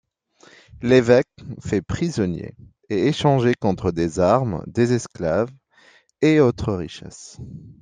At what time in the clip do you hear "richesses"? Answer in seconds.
6.73-7.37